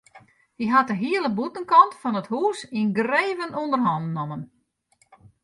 [0.57, 4.41] Hy hat de hiele bûtenkant fan it hûs yngreven ûnder hannen nommen.